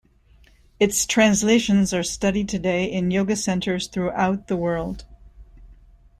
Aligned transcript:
Its 0.79 1.05
translations 1.05 1.93
are 1.93 2.01
studied 2.01 2.49
today 2.49 2.85
in 2.91 3.11
Yoga 3.11 3.35
Centers 3.35 3.85
throughout 3.85 4.47
the 4.47 4.57
world. 4.57 5.05